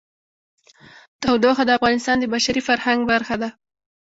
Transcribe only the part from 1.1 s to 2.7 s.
تودوخه د افغانستان د بشري